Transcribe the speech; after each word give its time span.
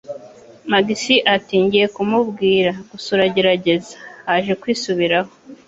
Max 0.71 1.01
ati: 1.35 1.55
"Ngiye 1.63 1.87
kumubwira" 1.95 2.71
"Gusa 2.89 3.07
uragerageza!" 3.15 3.95
haje 4.27 4.53
kwisubiraho 4.61 5.31